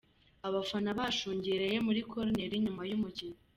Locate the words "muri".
1.87-2.01